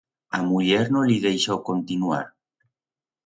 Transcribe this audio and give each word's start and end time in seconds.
A 0.35 0.37
muller 0.45 0.79
no 0.95 1.03
li 1.11 1.17
deixó 1.27 1.57
continuar. 1.67 2.21